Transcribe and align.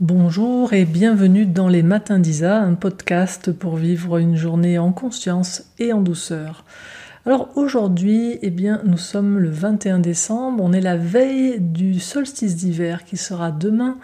Bonjour 0.00 0.72
et 0.72 0.86
bienvenue 0.86 1.44
dans 1.44 1.68
les 1.68 1.82
Matins 1.82 2.18
d'Isa, 2.18 2.58
un 2.58 2.72
podcast 2.72 3.52
pour 3.52 3.76
vivre 3.76 4.16
une 4.16 4.34
journée 4.34 4.78
en 4.78 4.92
conscience 4.92 5.64
et 5.78 5.92
en 5.92 6.00
douceur. 6.00 6.64
Alors 7.26 7.50
aujourd'hui, 7.54 8.38
eh 8.40 8.48
bien, 8.48 8.80
nous 8.86 8.96
sommes 8.96 9.38
le 9.38 9.50
21 9.50 9.98
décembre, 9.98 10.64
on 10.64 10.72
est 10.72 10.80
la 10.80 10.96
veille 10.96 11.60
du 11.60 12.00
solstice 12.00 12.56
d'hiver 12.56 13.04
qui 13.04 13.18
sera 13.18 13.50
demain 13.50 13.98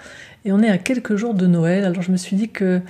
et 0.45 0.53
on 0.53 0.61
est 0.61 0.69
à 0.69 0.77
quelques 0.77 1.17
jours 1.17 1.33
de 1.33 1.47
Noël. 1.47 1.87
Alors 1.87 2.03
je 2.03 2.13
me 2.13 2.19
suis 2.19 2.37
dit 2.37 2.51
que 2.51 2.83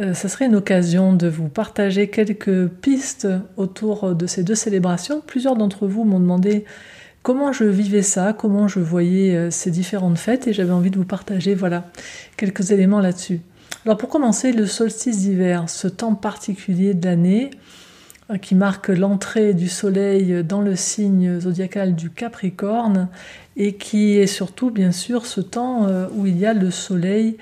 euh, 0.00 0.14
ça 0.14 0.30
serait 0.30 0.46
une 0.46 0.56
occasion 0.56 1.12
de 1.12 1.28
vous 1.28 1.50
partager 1.50 2.08
quelques 2.08 2.68
pistes 2.68 3.28
autour 3.58 4.14
de 4.14 4.26
ces 4.26 4.42
deux 4.42 4.54
célébrations. 4.54 5.20
Plusieurs 5.26 5.56
d'entre 5.56 5.86
vous 5.86 6.04
m'ont 6.04 6.20
demandé 6.20 6.64
comment 7.26 7.52
je 7.52 7.64
vivais 7.64 8.02
ça, 8.02 8.32
comment 8.32 8.68
je 8.68 8.78
voyais 8.78 9.34
euh, 9.34 9.50
ces 9.50 9.72
différentes 9.72 10.16
fêtes 10.16 10.46
et 10.46 10.52
j'avais 10.52 10.70
envie 10.70 10.92
de 10.92 10.96
vous 10.96 11.04
partager 11.04 11.56
voilà 11.56 11.86
quelques 12.36 12.70
éléments 12.70 13.00
là-dessus. 13.00 13.40
Alors 13.84 13.98
pour 13.98 14.08
commencer, 14.08 14.52
le 14.52 14.64
solstice 14.64 15.18
d'hiver, 15.18 15.68
ce 15.68 15.88
temps 15.88 16.14
particulier 16.14 16.94
de 16.94 17.04
l'année 17.04 17.50
euh, 18.30 18.36
qui 18.36 18.54
marque 18.54 18.90
l'entrée 18.90 19.54
du 19.54 19.66
soleil 19.66 20.44
dans 20.44 20.60
le 20.60 20.76
signe 20.76 21.40
zodiacal 21.40 21.96
du 21.96 22.10
Capricorne 22.10 23.08
et 23.56 23.72
qui 23.72 24.18
est 24.18 24.28
surtout 24.28 24.70
bien 24.70 24.92
sûr 24.92 25.26
ce 25.26 25.40
temps 25.40 25.88
euh, 25.88 26.06
où 26.14 26.26
il 26.26 26.38
y 26.38 26.46
a 26.46 26.54
le 26.54 26.70
soleil 26.70 27.38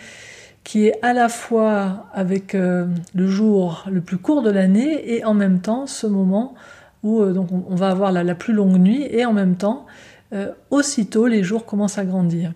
qui 0.64 0.86
est 0.86 0.98
à 1.02 1.12
la 1.12 1.28
fois 1.28 2.06
avec 2.14 2.54
le 2.54 3.26
jour 3.26 3.84
le 3.90 4.00
plus 4.00 4.16
court 4.16 4.40
de 4.40 4.48
l'année 4.48 5.14
et 5.14 5.22
en 5.26 5.34
même 5.34 5.60
temps 5.60 5.86
ce 5.86 6.06
moment 6.06 6.54
où 7.04 7.20
euh, 7.20 7.32
donc 7.32 7.50
on, 7.52 7.76
va 7.76 7.90
avoir 7.90 8.10
la, 8.10 8.34
plus 8.34 8.52
longue 8.52 8.78
nuit 8.78 9.06
et 9.08 9.24
en 9.24 9.32
même 9.32 9.54
temps, 9.54 9.86
euh, 10.32 10.50
aussitôt 10.70 11.28
les 11.28 11.44
jours 11.44 11.64
commencent 11.64 11.98
à 11.98 12.04
grandir. 12.04 12.52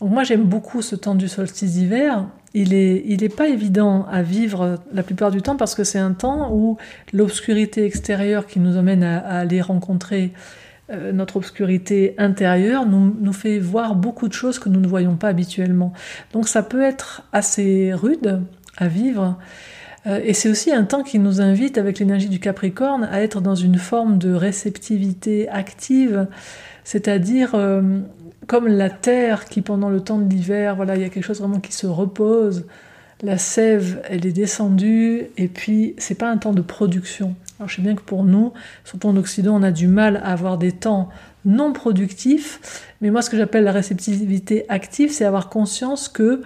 Donc 0.00 0.10
moi 0.10 0.24
j'aime 0.24 0.44
beaucoup 0.44 0.82
ce 0.82 0.96
temps 0.96 1.14
du 1.14 1.28
solstice 1.28 1.74
d'hiver. 1.74 2.26
Il 2.54 2.70
n'est 2.70 3.02
il 3.04 3.22
est 3.22 3.34
pas 3.34 3.48
évident 3.48 4.06
à 4.10 4.22
vivre 4.22 4.78
la 4.92 5.02
plupart 5.02 5.30
du 5.30 5.42
temps 5.42 5.56
parce 5.56 5.74
que 5.74 5.84
c'est 5.84 5.98
un 5.98 6.12
temps 6.12 6.52
où 6.52 6.78
l'obscurité 7.12 7.84
extérieure 7.84 8.46
qui 8.46 8.58
nous 8.58 8.76
amène 8.76 9.02
à, 9.02 9.18
aller 9.18 9.60
rencontrer 9.60 10.32
euh, 10.90 11.12
notre 11.12 11.36
obscurité 11.36 12.14
intérieure 12.16 12.86
nous, 12.86 13.14
nous, 13.20 13.32
fait 13.34 13.58
voir 13.58 13.94
beaucoup 13.94 14.28
de 14.28 14.32
choses 14.32 14.58
que 14.58 14.70
nous 14.70 14.80
ne 14.80 14.88
voyons 14.88 15.16
pas 15.16 15.28
habituellement. 15.28 15.92
Donc 16.32 16.48
ça 16.48 16.62
peut 16.62 16.80
être 16.80 17.22
assez 17.32 17.92
rude 17.92 18.40
à 18.78 18.88
vivre. 18.88 19.36
Euh, 20.06 20.20
et 20.22 20.32
c'est 20.32 20.48
aussi 20.48 20.72
un 20.72 20.84
temps 20.84 21.02
qui 21.02 21.18
nous 21.18 21.40
invite, 21.40 21.78
avec 21.78 21.98
l'énergie 21.98 22.28
du 22.28 22.40
Capricorne, 22.40 23.08
à 23.10 23.22
être 23.22 23.40
dans 23.40 23.54
une 23.54 23.78
forme 23.78 24.18
de 24.18 24.32
réceptivité 24.32 25.48
active, 25.48 26.26
c'est-à-dire 26.84 27.54
euh, 27.54 27.82
comme 28.46 28.66
la 28.66 28.90
terre 28.90 29.44
qui, 29.44 29.60
pendant 29.60 29.90
le 29.90 30.00
temps 30.00 30.18
de 30.18 30.28
l'hiver, 30.28 30.76
voilà, 30.76 30.96
il 30.96 31.02
y 31.02 31.04
a 31.04 31.08
quelque 31.08 31.24
chose 31.24 31.40
vraiment 31.40 31.60
qui 31.60 31.72
se 31.72 31.86
repose. 31.86 32.66
La 33.22 33.36
sève, 33.36 34.00
elle 34.08 34.24
est 34.26 34.32
descendue, 34.32 35.26
et 35.36 35.48
puis 35.48 35.94
c'est 35.98 36.14
pas 36.14 36.30
un 36.30 36.36
temps 36.36 36.52
de 36.52 36.62
production. 36.62 37.34
Alors 37.58 37.68
je 37.68 37.76
sais 37.76 37.82
bien 37.82 37.96
que 37.96 38.02
pour 38.02 38.24
nous, 38.24 38.52
surtout 38.84 39.08
en 39.08 39.16
Occident, 39.16 39.56
on 39.56 39.64
a 39.64 39.72
du 39.72 39.88
mal 39.88 40.18
à 40.18 40.32
avoir 40.32 40.58
des 40.58 40.70
temps 40.70 41.08
non 41.44 41.72
productifs, 41.72 42.84
mais 43.00 43.10
moi 43.10 43.20
ce 43.20 43.30
que 43.30 43.36
j'appelle 43.36 43.64
la 43.64 43.72
réceptivité 43.72 44.64
active, 44.68 45.10
c'est 45.10 45.24
avoir 45.24 45.48
conscience 45.48 46.08
que 46.08 46.42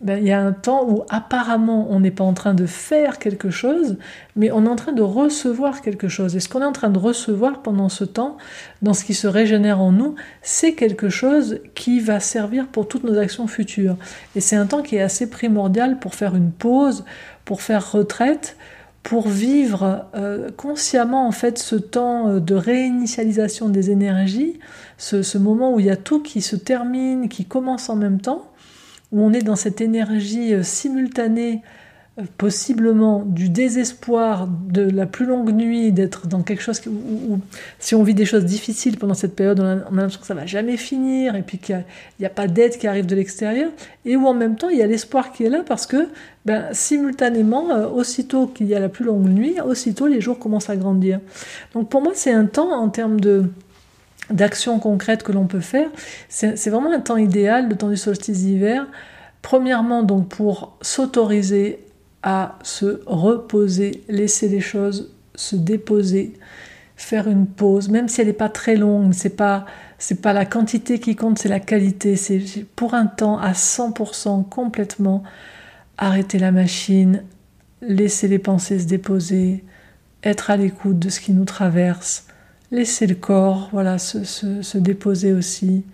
ben, 0.00 0.18
il 0.18 0.26
y 0.26 0.32
a 0.32 0.40
un 0.40 0.52
temps 0.52 0.88
où 0.88 1.04
apparemment 1.10 1.88
on 1.90 2.00
n'est 2.00 2.10
pas 2.10 2.24
en 2.24 2.32
train 2.32 2.54
de 2.54 2.64
faire 2.64 3.18
quelque 3.18 3.50
chose, 3.50 3.98
mais 4.34 4.50
on 4.50 4.64
est 4.64 4.68
en 4.68 4.76
train 4.76 4.92
de 4.92 5.02
recevoir 5.02 5.82
quelque 5.82 6.08
chose. 6.08 6.36
Et 6.36 6.40
ce 6.40 6.48
qu'on 6.48 6.62
est 6.62 6.66
en 6.66 6.72
train 6.72 6.88
de 6.88 6.98
recevoir 6.98 7.60
pendant 7.60 7.90
ce 7.90 8.04
temps, 8.04 8.38
dans 8.80 8.94
ce 8.94 9.04
qui 9.04 9.12
se 9.12 9.26
régénère 9.26 9.80
en 9.80 9.92
nous, 9.92 10.14
c'est 10.40 10.72
quelque 10.72 11.10
chose 11.10 11.60
qui 11.74 12.00
va 12.00 12.18
servir 12.18 12.68
pour 12.68 12.88
toutes 12.88 13.04
nos 13.04 13.18
actions 13.18 13.46
futures. 13.46 13.96
Et 14.34 14.40
c'est 14.40 14.56
un 14.56 14.66
temps 14.66 14.80
qui 14.80 14.96
est 14.96 15.02
assez 15.02 15.28
primordial 15.28 15.98
pour 15.98 16.14
faire 16.14 16.34
une 16.34 16.50
pause, 16.50 17.04
pour 17.44 17.60
faire 17.60 17.92
retraite, 17.92 18.56
pour 19.02 19.28
vivre 19.28 20.06
euh, 20.14 20.50
consciemment 20.56 21.26
en 21.26 21.32
fait 21.32 21.58
ce 21.58 21.76
temps 21.76 22.28
euh, 22.28 22.40
de 22.40 22.54
réinitialisation 22.54 23.68
des 23.68 23.90
énergies, 23.90 24.58
ce, 24.96 25.22
ce 25.22 25.36
moment 25.36 25.74
où 25.74 25.80
il 25.80 25.86
y 25.86 25.90
a 25.90 25.96
tout 25.96 26.22
qui 26.22 26.40
se 26.40 26.56
termine, 26.56 27.28
qui 27.28 27.44
commence 27.44 27.90
en 27.90 27.96
même 27.96 28.20
temps 28.20 28.49
où 29.12 29.22
on 29.22 29.32
est 29.32 29.42
dans 29.42 29.56
cette 29.56 29.80
énergie 29.80 30.54
euh, 30.54 30.62
simultanée, 30.62 31.62
euh, 32.18 32.24
possiblement 32.38 33.22
du 33.24 33.48
désespoir 33.48 34.48
de 34.48 34.82
la 34.82 35.06
plus 35.06 35.26
longue 35.26 35.52
nuit, 35.52 35.92
d'être 35.92 36.26
dans 36.26 36.42
quelque 36.42 36.62
chose 36.62 36.80
où, 36.86 37.38
si 37.78 37.94
on 37.94 38.02
vit 38.02 38.14
des 38.14 38.24
choses 38.24 38.44
difficiles 38.44 38.98
pendant 38.98 39.14
cette 39.14 39.36
période, 39.36 39.60
on 39.60 39.64
a, 39.64 39.74
l'impression 39.76 40.20
que 40.20 40.26
ça 40.26 40.34
va 40.34 40.46
jamais 40.46 40.76
finir, 40.76 41.36
et 41.36 41.42
puis 41.42 41.58
qu'il 41.58 41.84
n'y 42.18 42.26
a, 42.26 42.30
pas 42.30 42.48
d'aide 42.48 42.78
qui 42.78 42.86
arrive 42.86 43.06
de 43.06 43.14
l'extérieur, 43.14 43.70
et 44.04 44.16
où 44.16 44.26
en 44.26 44.34
même 44.34 44.56
temps 44.56 44.68
il 44.68 44.78
y 44.78 44.82
a 44.82 44.86
l'espoir 44.86 45.32
qui 45.32 45.44
est 45.44 45.50
là 45.50 45.62
parce 45.66 45.86
que 45.86 46.08
ben, 46.44 46.66
simultanément, 46.72 47.70
euh, 47.70 47.88
aussitôt 47.88 48.46
qu'il 48.46 48.66
y 48.66 48.74
a 48.74 48.80
la 48.80 48.88
plus 48.88 49.04
longue 49.04 49.28
nuit, 49.28 49.60
aussitôt 49.60 50.06
les 50.06 50.20
jours 50.20 50.38
commencent 50.38 50.70
à 50.70 50.76
grandir. 50.76 51.20
Donc 51.74 51.88
pour 51.88 52.02
moi 52.02 52.12
c'est 52.14 52.32
un 52.32 52.46
temps 52.46 52.72
en 52.72 52.88
termes 52.88 53.20
de 53.20 53.44
d'actions 54.30 54.78
concrètes 54.78 55.22
que 55.22 55.32
l'on 55.32 55.46
peut 55.46 55.60
faire. 55.60 55.88
C'est 56.28 56.70
vraiment 56.70 56.92
un 56.92 57.00
temps 57.00 57.16
idéal, 57.16 57.68
le 57.68 57.76
temps 57.76 57.88
du 57.88 57.96
solstice 57.96 58.38
d'hiver. 58.38 58.86
Premièrement, 59.42 60.02
donc 60.02 60.28
pour 60.28 60.76
s'autoriser 60.82 61.80
à 62.22 62.58
se 62.62 63.02
reposer, 63.06 64.04
laisser 64.08 64.48
les 64.48 64.60
choses 64.60 65.10
se 65.40 65.56
déposer, 65.56 66.34
faire 66.96 67.28
une 67.28 67.46
pause, 67.46 67.88
même 67.88 68.08
si 68.08 68.20
elle 68.20 68.26
n'est 68.26 68.32
pas 68.32 68.48
très 68.48 68.76
longue, 68.76 69.12
c'est 69.12 69.36
pas 69.36 69.66
c'est 69.98 70.22
pas 70.22 70.32
la 70.32 70.46
quantité 70.46 70.98
qui 70.98 71.14
compte, 71.14 71.38
c'est 71.38 71.50
la 71.50 71.60
qualité. 71.60 72.16
C'est 72.16 72.40
pour 72.74 72.94
un 72.94 73.06
temps 73.06 73.38
à 73.38 73.52
100% 73.52 74.48
complètement 74.48 75.22
arrêter 75.98 76.38
la 76.38 76.52
machine, 76.52 77.22
laisser 77.82 78.26
les 78.26 78.38
pensées 78.38 78.78
se 78.78 78.86
déposer, 78.86 79.62
être 80.24 80.50
à 80.50 80.56
l'écoute 80.56 80.98
de 80.98 81.10
ce 81.10 81.20
qui 81.20 81.32
nous 81.32 81.44
traverse, 81.44 82.26
Laisser 82.70 83.06
le 83.06 83.14
corps 83.14 83.68
voilà, 83.72 83.98
se, 83.98 84.78
déposer 84.78 85.32
aussi. 85.32 85.84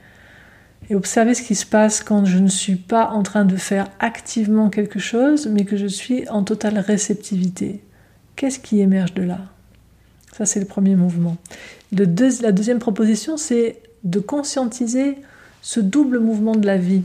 Et 0.88 0.94
observer 0.94 1.34
ce 1.34 1.42
qui 1.42 1.54
se 1.54 1.66
passe 1.66 2.02
quand 2.02 2.26
je 2.26 2.38
ne 2.38 2.48
suis 2.48 2.76
pas 2.76 3.08
en 3.08 3.22
train 3.22 3.44
de 3.44 3.56
faire 3.56 3.88
activement 3.98 4.68
quelque 4.68 5.00
chose, 5.00 5.48
mais 5.48 5.64
que 5.64 5.76
je 5.76 5.86
suis 5.86 6.28
en 6.28 6.44
totale 6.44 6.78
réceptivité. 6.78 7.80
Qu'est-ce 8.36 8.60
qui 8.60 8.80
émerge 8.80 9.14
de 9.14 9.22
là? 9.22 9.40
Ça, 10.36 10.44
c'est 10.44 10.60
le 10.60 10.66
premier 10.66 10.94
mouvement. 10.94 11.38
la 11.92 12.52
deuxième 12.52 12.78
proposition, 12.78 13.36
c'est 13.36 13.80
de 14.04 14.20
conscientiser 14.20 15.16
ce 15.62 15.80
double 15.80 16.20
mouvement 16.20 16.54
de 16.54 16.66
la 16.66 16.76
vie. 16.76 17.02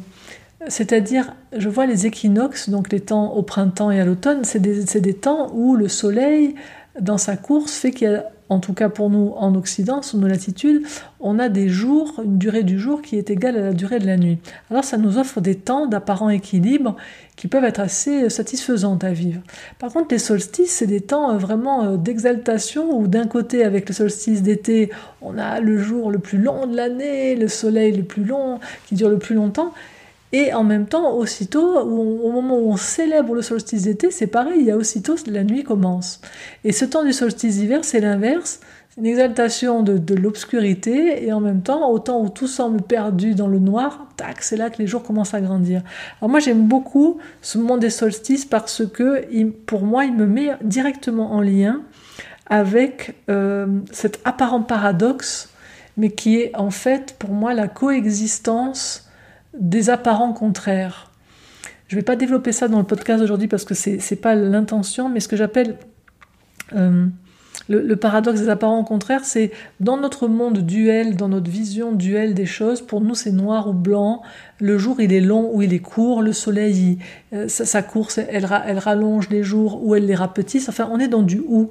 C'est-à-dire, 0.68 1.34
je 1.58 1.68
vois 1.70 1.88
les 1.88 2.06
équinoxes, 2.06 2.70
donc 2.70 2.92
les 2.92 3.00
temps 3.00 3.34
au 3.34 3.42
printemps 3.42 3.90
et 3.90 4.00
à 4.00 4.06
l'automne, 4.06 4.44
c'est 4.44 4.60
des, 4.60 4.84
des, 4.84 5.14
temps 5.16 5.52
où 5.56 5.76
le 5.76 5.88
soleil, 5.88 6.54
dans 7.00 7.18
sa 7.18 7.36
course, 7.36 7.74
fait 7.74 7.92
qu'il 7.92 8.10
y 8.10 8.14
a 8.14 8.26
en 8.52 8.60
tout 8.60 8.74
cas 8.74 8.90
pour 8.90 9.10
nous 9.10 9.34
en 9.38 9.56
Occident, 9.56 10.02
sur 10.02 10.18
nos 10.18 10.28
latitudes, 10.28 10.84
on 11.22 11.40
a 11.40 11.48
des 11.48 11.70
jours, 11.70 12.22
une 12.22 12.38
durée 12.38 12.64
du 12.64 12.78
jour 12.80 13.02
qui 13.02 13.18
est 13.18 13.30
égale 13.30 13.56
à 13.56 13.62
la 13.62 13.74
durée 13.74 14.00
de 14.00 14.06
la 14.06 14.18
nuit. 14.18 14.40
Alors 14.70 14.84
ça 14.84 14.98
nous 14.98 15.18
offre 15.18 15.40
des 15.40 15.56
temps 15.56 15.86
d'apparent 15.86 16.30
équilibre 16.30 16.98
qui 17.38 17.48
peuvent 17.48 17.64
être 17.64 17.80
assez 17.80 18.30
satisfaisants 18.30 18.98
à 19.04 19.12
vivre. 19.14 19.40
Par 19.80 19.94
contre, 19.94 20.08
les 20.12 20.20
solstices, 20.20 20.72
c'est 20.72 20.86
des 20.86 21.00
temps 21.00 21.32
euh, 21.32 21.38
vraiment 21.38 21.86
euh, 21.86 21.96
d'exaltation 21.96 23.00
où 23.00 23.08
d'un 23.08 23.26
côté, 23.26 23.64
avec 23.64 23.88
le 23.88 23.96
solstice 23.96 24.42
d'été, 24.42 24.92
on 25.22 25.38
a 25.38 25.62
le 25.62 25.78
jour 25.78 26.12
le 26.12 26.20
plus 26.20 26.38
long 26.38 26.68
de 26.68 26.76
l'année, 26.76 27.38
le 27.38 27.48
soleil 27.48 27.94
le 27.94 28.04
plus 28.04 28.26
long, 28.26 28.60
qui 28.86 28.96
dure 28.96 29.10
le 29.10 29.18
plus 29.18 29.34
longtemps, 29.34 29.74
et 30.34 30.54
en 30.54 30.64
même 30.64 30.88
temps, 30.88 31.14
aussitôt, 31.16 31.80
au 31.80 32.32
moment 32.32 32.58
où 32.58 32.72
on 32.72 32.78
célèbre 32.78 33.36
le 33.36 33.42
solstice 33.42 33.84
d'été, 33.84 34.12
c'est 34.12 34.28
pareil, 34.28 34.60
il 34.62 34.66
y 34.66 34.72
a 34.72 34.78
aussitôt 34.78 35.16
la 35.28 35.44
nuit 35.44 35.64
commence. 35.64 36.22
Et 36.64 36.72
ce 36.72 36.86
temps 36.86 37.04
du 37.04 37.12
solstice 37.12 37.58
d'hiver, 37.58 37.84
c'est 37.84 38.00
l'inverse, 38.00 38.62
une 38.98 39.06
exaltation 39.06 39.84
de, 39.84 40.16
l'obscurité, 40.16 41.26
et 41.26 41.34
en 41.34 41.42
même 41.42 41.62
temps, 41.62 41.90
au 41.90 42.00
temps 42.00 42.22
où 42.22 42.30
tout 42.30 42.48
semble 42.48 42.82
perdu 42.82 43.36
dans 43.36 43.48
le 43.48 43.60
noir, 43.60 44.08
tac, 44.16 44.42
c'est 44.42 44.56
là 44.56 44.70
que 44.70 44.78
les 44.78 44.88
jours 44.88 45.04
commencent 45.04 45.34
à 45.34 45.42
grandir. 45.42 45.82
Alors 46.22 46.30
moi, 46.30 46.40
j'aime 46.40 46.66
beaucoup 46.66 47.18
ce 47.42 47.58
moment 47.58 47.78
des 47.78 47.90
solstices 47.90 48.46
parce 48.46 48.84
que, 48.86 49.26
pour 49.66 49.82
moi, 49.84 50.06
il 50.06 50.14
me 50.14 50.26
met 50.26 50.52
directement 50.64 51.34
en 51.34 51.42
lien 51.42 51.82
avec 52.48 53.16
euh, 53.30 53.68
cet 53.92 54.22
apparent 54.24 54.62
paradoxe, 54.62 55.50
mais 55.98 56.12
qui 56.12 56.38
est 56.38 56.56
en 56.56 56.72
fait, 56.72 57.16
pour 57.20 57.32
moi, 57.32 57.54
la 57.54 57.68
coexistence 57.68 59.11
des 59.58 59.90
apparents 59.90 60.34
contraires. 60.34 61.12
Je 61.88 61.96
ne 61.96 62.02
vais 62.02 62.06
pas 62.06 62.16
développer 62.16 62.52
ça 62.52 62.68
dans 62.68 62.78
le 62.78 62.86
podcast 62.86 63.22
aujourd'hui 63.22 63.48
parce 63.48 63.66
que 63.66 63.74
ce 63.74 63.90
n'est 63.90 64.20
pas 64.20 64.36
l'intention, 64.36 65.10
mais 65.10 65.20
ce 65.20 65.28
que 65.28 65.36
j'appelle 65.36 65.78
euh, 66.74 67.08
le, 67.68 67.96
paradoxe 67.96 68.40
des 68.40 68.50
apparents 68.50 68.84
contraires, 68.84 69.26
c'est 69.26 69.52
dans 69.80 69.98
notre 69.98 70.28
monde 70.28 70.60
duel, 70.60 71.16
dans 71.16 71.30
notre 71.30 71.50
vision 71.50 71.92
duel 71.92 72.34
des 72.34 72.46
choses, 72.46 72.82
pour 72.82 73.02
nous 73.02 73.16
c'est 73.16 73.32
noir 73.32 73.70
ou 73.70 73.74
blanc, 73.74 74.22
le 74.60 74.78
jour 74.78 75.00
il 75.00 75.14
est 75.14 75.22
long 75.22 75.52
ou 75.54 75.62
il 75.62 75.74
est 75.74 75.80
court, 75.80 76.22
le 76.22 76.34
soleil, 76.34 76.98
euh, 77.34 77.48
sa, 77.48 77.82
course, 77.82 78.18
elle, 78.18 78.48
elle, 78.66 78.80
rallonge 78.80 79.30
les 79.30 79.44
jours 79.44 79.86
ou 79.86 79.96
elle 79.96 80.06
les 80.06 80.16
rapetisse, 80.16 80.70
enfin 80.70 80.90
on 80.92 81.00
est 81.00 81.08
dans 81.08 81.24
du 81.24 81.42
ou. 81.48 81.70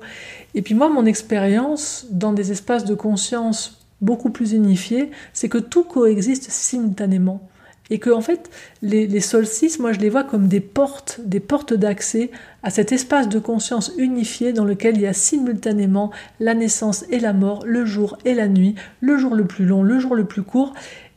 Et 0.55 0.63
puis 0.63 0.75
moi, 0.75 0.89
mon 0.89 1.07
expérience 1.07 2.07
dans 2.11 2.33
des 2.33 2.53
espaces 2.53 2.85
de 2.85 2.95
conscience 2.95 3.87
beaucoup 4.01 4.31
plus 4.31 4.53
unifiés, 4.53 5.11
c'est 5.33 5.49
que 5.49 5.59
tout 5.59 5.85
coexiste 5.85 6.51
simultanément. 6.51 7.43
Et 7.91 7.99
que 7.99 8.11
en 8.11 8.21
fait 8.21 8.51
les, 8.83 9.21
solstices, 9.21 9.79
moi 9.79 9.93
je 9.93 9.99
les 9.99 10.09
vois 10.09 10.25
comme 10.25 10.49
des 10.49 10.61
portes, 10.61 11.21
des 11.25 11.41
portes 11.41 11.75
d'accès 11.75 12.31
à 12.63 12.71
cet 12.71 12.93
espace 12.93 13.29
de 13.29 13.39
conscience 13.39 13.93
unifié 13.99 14.53
dans 14.53 14.65
lequel 14.65 14.97
il 14.97 15.03
y 15.03 15.07
a 15.07 15.13
simultanément 15.13 16.11
la 16.39 16.55
naissance 16.55 17.05
et 17.11 17.19
la 17.19 17.33
mort, 17.33 17.65
le 17.67 17.85
jour 17.85 18.17
et 18.25 18.35
la 18.35 18.49
nuit, 18.49 18.77
le 19.01 19.19
jour 19.19 19.35
le 19.35 19.45
plus 19.45 19.67
long, 19.67 19.83
le 19.83 19.99
jour 19.99 20.15
le 20.15 20.25
plus 20.25 20.43
court, 20.43 20.73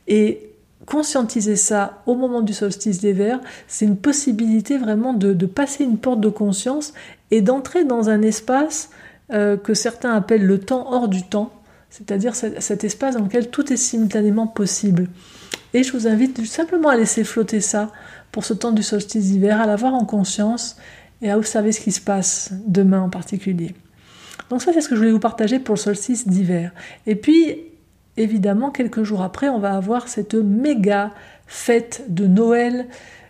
et 0.08 0.50
conscientiser 0.86 1.56
ça 1.56 2.02
au 2.06 2.14
moment 2.14 2.42
du 2.42 2.52
solstice 2.52 2.98
d'hiver, 2.98 3.40
c'est 3.68 3.86
une 3.86 3.96
possibilité 3.96 4.76
vraiment 4.76 5.14
de, 5.14 5.32
de, 5.32 5.46
passer 5.46 5.84
une 5.84 5.96
porte 5.96 6.20
de 6.20 6.28
conscience 6.28 6.92
et 7.30 7.40
d'entrer 7.40 7.84
dans 7.84 8.10
un 8.10 8.20
espace 8.20 8.90
euh, 9.32 9.56
que 9.56 9.72
certains 9.72 10.12
appellent 10.12 10.44
le 10.44 10.60
temps 10.60 10.92
hors 10.92 11.08
du 11.08 11.22
temps, 11.22 11.50
c'est-à-dire 11.88 12.34
cet 12.34 12.84
espace 12.84 13.16
dans 13.16 13.24
lequel 13.24 13.48
tout 13.48 13.72
est 13.72 13.78
simultanément 13.78 14.46
possible. 14.46 15.08
Et 15.74 15.82
je 15.82 15.92
vous 15.92 16.06
invite 16.06 16.46
simplement 16.46 16.88
à 16.88 16.96
laisser 16.96 17.24
flotter 17.24 17.60
ça 17.60 17.90
pour 18.32 18.44
ce 18.44 18.54
temps 18.54 18.72
du 18.72 18.82
solstice 18.82 19.26
d'hiver, 19.26 19.60
à 19.60 19.66
l'avoir 19.66 19.94
en 19.94 20.04
conscience 20.04 20.76
et 21.20 21.30
à 21.30 21.36
observer 21.36 21.72
ce 21.72 21.80
qui 21.80 21.92
se 21.92 22.00
passe 22.00 22.52
demain 22.66 23.00
en 23.00 23.10
particulier. 23.10 23.74
Donc 24.50 24.62
ça, 24.62 24.72
c'est 24.72 24.80
ce 24.80 24.88
que 24.88 24.94
je 24.94 25.00
voulais 25.00 25.12
vous 25.12 25.20
partager 25.20 25.58
pour 25.58 25.74
le 25.74 25.80
solstice 25.80 26.28
d'hiver. 26.28 26.72
Et 27.06 27.16
puis, 27.16 27.56
évidemment, 28.16 28.70
quelques 28.70 29.02
jours 29.02 29.22
après, 29.22 29.48
on 29.48 29.58
va 29.58 29.74
avoir 29.74 30.08
cette 30.08 30.34
méga 30.34 31.12
fête 31.46 32.04
de 32.08 32.26
Noël 32.26 32.86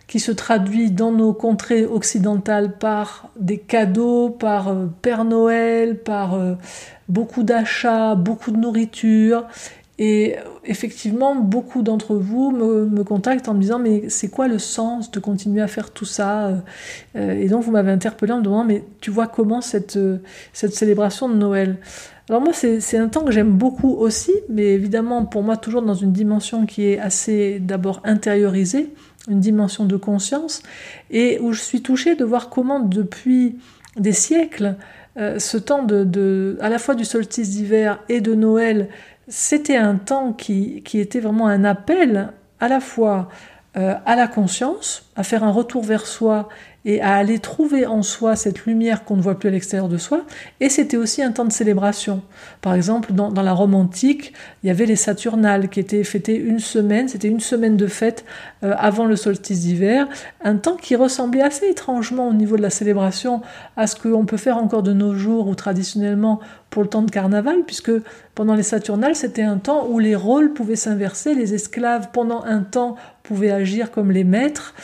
qui 0.07 0.19
se 0.19 0.31
traduit 0.31 0.91
dans 0.91 1.11
nos 1.11 1.33
contrées 1.33 1.85
occidentales 1.85 2.77
par 2.77 3.29
des 3.39 3.57
cadeaux, 3.57 4.29
par 4.29 4.67
euh, 4.67 4.85
Père 5.01 5.25
Noël, 5.25 5.97
par 5.97 6.35
euh, 6.35 6.53
beaucoup 7.09 7.41
d'achats, 7.41 8.13
beaucoup 8.13 8.51
de 8.51 8.57
nourriture. 8.57 9.45
Et 9.97 10.35
effectivement, 10.65 11.35
beaucoup 11.35 11.81
d'entre 11.81 12.15
vous 12.15 12.51
me, 12.51 13.03
contactent 13.03 13.47
en 13.47 13.53
me 13.53 13.61
disant 13.61 13.79
mais 13.79 14.09
c'est 14.09 14.27
quoi 14.27 14.47
le 14.47 14.59
sens 14.59 15.09
de 15.11 15.19
continuer 15.19 15.61
à 15.61 15.67
faire 15.67 15.91
tout 15.91 16.05
ça 16.05 16.61
euh, 17.15 17.31
Et 17.39 17.47
donc 17.47 17.63
vous 17.63 17.71
m'avez 17.71 17.91
interpellé 17.91 18.33
en 18.33 18.39
me 18.39 18.43
demandant 18.43 18.65
mais 18.65 18.83
tu 18.99 19.09
vois 19.09 19.27
comment 19.27 19.61
cette, 19.61 19.97
cette 20.51 20.73
célébration 20.73 21.29
de 21.29 21.35
Noël? 21.35 21.77
Alors 22.27 22.41
moi, 22.41 22.53
c'est 22.53 22.97
un 22.97 23.07
temps 23.07 23.23
que 23.23 23.31
j'aime 23.31 23.51
beaucoup 23.51 23.93
aussi, 23.93 24.33
mais 24.49 24.73
évidemment, 24.73 25.25
pour 25.25 25.43
moi, 25.43 25.57
toujours 25.57 25.83
dans 25.83 25.93
une 25.93 26.11
dimension 26.11 26.65
qui 26.65 26.87
est 26.87 26.97
assez 26.97 27.59
d'abord 27.59 28.01
intériorisée, 28.03 28.91
une 29.29 29.39
dimension 29.39 29.85
de 29.85 29.95
conscience, 29.95 30.63
et 31.11 31.37
où 31.39 31.53
je 31.53 31.61
suis 31.61 31.83
touchée 31.83 32.15
de 32.15 32.25
voir 32.25 32.49
comment 32.49 32.79
depuis 32.79 33.57
des 33.95 34.11
siècles, 34.11 34.75
euh, 35.17 35.37
ce 35.37 35.57
temps 35.57 35.83
de, 35.83 36.57
à 36.61 36.69
la 36.69 36.79
fois 36.79 36.95
du 36.95 37.05
solstice 37.05 37.51
d'hiver 37.51 37.99
et 38.09 38.21
de 38.21 38.33
Noël, 38.33 38.89
c'était 39.27 39.77
un 39.77 39.95
temps 39.95 40.33
qui, 40.33 40.81
qui, 40.83 40.99
était 40.99 41.19
vraiment 41.19 41.47
un 41.47 41.63
appel 41.63 42.33
à 42.59 42.67
la 42.67 42.79
fois 42.79 43.29
euh, 43.77 43.95
à 44.05 44.15
la 44.15 44.27
conscience, 44.27 45.04
à 45.15 45.23
faire 45.23 45.43
un 45.43 45.51
retour 45.51 45.83
vers 45.83 46.05
soi 46.05 46.49
et 46.85 47.01
à 47.01 47.15
aller 47.15 47.39
trouver 47.39 47.87
en 47.87 48.03
soi 48.03 48.35
cette 48.35 48.65
lumière 48.65 49.03
qu'on 49.03 49.17
ne 49.17 49.21
voit 49.21 49.39
plus 49.39 49.49
à 49.49 49.51
l'extérieur 49.51 49.89
de 49.89 49.97
soi. 49.97 50.21
Et 50.59 50.69
c'était 50.69 50.97
aussi 50.97 51.23
un 51.23 51.31
temps 51.31 51.45
de 51.45 51.51
célébration. 51.51 52.21
Par 52.61 52.75
exemple, 52.75 53.11
dans, 53.11 53.31
la 53.31 53.53
Rome 53.53 53.73
antique, 53.73 54.33
il 54.63 54.67
y 54.67 54.69
avait 54.69 54.85
les 54.85 54.95
Saturnales 54.95 55.69
qui 55.69 55.79
étaient 55.79 56.03
fêtées 56.03 56.35
une 56.37 56.59
semaine, 56.59 57.07
c'était 57.07 57.27
une 57.27 57.39
semaine 57.39 57.75
de 57.75 57.87
fête 57.87 58.23
euh, 58.63 58.75
avant 58.77 59.05
le 59.05 59.15
solstice 59.15 59.61
d'hiver, 59.61 60.07
un 60.43 60.57
temps 60.57 60.75
qui 60.75 60.95
ressemblait 60.95 61.41
assez 61.41 61.67
étrangement 61.67 62.27
au 62.27 62.33
niveau 62.33 62.55
de 62.55 62.61
la 62.61 62.69
célébration 62.69 63.41
à 63.77 63.87
ce 63.87 63.95
qu'on 63.95 64.25
peut 64.25 64.37
faire 64.37 64.57
encore 64.57 64.83
de 64.83 64.93
nos 64.93 65.15
jours 65.15 65.47
ou 65.47 65.55
traditionnellement 65.55 66.39
pour 66.69 66.83
le 66.83 66.89
temps 66.89 67.03
de 67.03 67.09
carnaval, 67.09 67.63
puisque 67.65 67.91
pendant 68.35 68.53
les 68.53 68.63
Saturnales, 68.63 69.15
c'était 69.15 69.43
un 69.43 69.57
temps 69.57 69.87
où 69.87 69.97
les 69.97 70.15
rôles 70.15 70.53
pouvaient 70.53 70.75
s'inverser, 70.75 71.33
les 71.33 71.53
esclaves 71.53 72.09
pendant 72.11 72.43
un 72.43 72.59
temps 72.59 72.95
pouvaient 73.23 73.51
agir 73.51 73.91
comme 73.91 74.11
les 74.11 74.23
maîtres, 74.23 74.75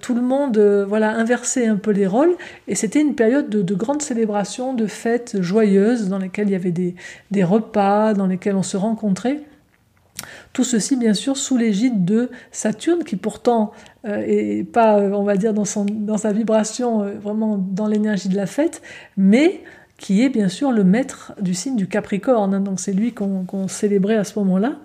tout 0.00 0.14
le 0.14 0.22
monde 0.22 0.58
euh, 0.58 0.84
voilà 0.84 1.10
inversait 1.12 1.66
un 1.66 1.76
peu 1.76 1.90
les 1.90 2.06
rôles, 2.06 2.36
et 2.66 2.74
c'était 2.74 3.00
une 3.00 3.14
période 3.14 3.48
de, 3.48 3.62
de 3.62 3.74
grandes 3.74 4.02
célébrations, 4.02 4.74
de 4.74 4.86
fêtes 4.86 5.40
joyeuses 5.40 6.08
dans 6.08 6.18
lesquelles 6.18 6.48
il 6.48 6.52
y 6.52 6.56
avait 6.56 6.72
des, 6.72 6.94
des 7.30 7.44
repas, 7.44 8.14
dans 8.14 8.26
lesquels 8.26 8.56
on 8.56 8.62
se 8.62 8.76
rencontrait. 8.76 9.40
Tout 10.52 10.64
ceci, 10.64 10.96
bien 10.96 11.14
sûr, 11.14 11.36
sous 11.36 11.56
l'égide 11.56 12.04
de 12.04 12.30
Saturne, 12.50 13.04
qui 13.04 13.14
pourtant 13.14 13.70
euh, 14.04 14.22
est 14.26 14.64
pas, 14.64 14.98
on 14.98 15.22
va 15.22 15.36
dire, 15.36 15.54
dans, 15.54 15.64
son, 15.64 15.84
dans 15.84 16.18
sa 16.18 16.32
vibration, 16.32 17.04
vraiment 17.20 17.56
dans 17.56 17.86
l'énergie 17.86 18.28
de 18.28 18.36
la 18.36 18.46
fête, 18.46 18.82
mais 19.16 19.62
qui 19.96 20.22
est 20.22 20.28
bien 20.28 20.48
sûr 20.48 20.72
le 20.72 20.84
maître 20.84 21.32
du 21.40 21.54
signe 21.54 21.76
du 21.76 21.86
Capricorne. 21.86 22.54
Hein. 22.54 22.60
donc 22.60 22.80
c'est 22.80 22.92
lui 22.92 23.12
qu'on 23.12 23.68
célébrait 23.68 24.16
à 24.16 24.24
ce 24.24 24.38
moment-là. 24.38 24.76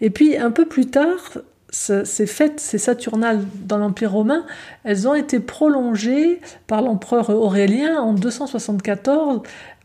Et 0.00 0.10
puis 0.10 0.36
un 0.36 0.50
peu 0.50 0.66
plus 0.66 0.86
tard, 0.86 1.38
ces 1.76 2.26
fêtes, 2.26 2.58
ces 2.58 2.78
Saturnales 2.78 3.40
dans 3.64 3.78
l'Empire 3.78 4.12
romain, 4.12 4.44
elles 4.84 5.06
ont 5.06 5.14
été 5.14 5.40
prolongées 5.40 6.40
par 6.66 6.80
l'empereur 6.82 7.30
Aurélien 7.30 8.00
en 8.00 8.14
274 8.14 9.42